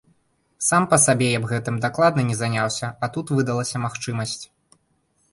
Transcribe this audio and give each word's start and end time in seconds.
Сам 0.67 0.83
па 0.93 0.97
сабе 1.05 1.25
я 1.31 1.41
б 1.43 1.49
гэтым 1.51 1.75
дакладна 1.83 2.23
не 2.29 2.37
заняўся, 2.39 2.87
а 3.05 3.11
тут 3.17 3.33
выдалася 3.37 3.83
магчымасць. 3.85 4.41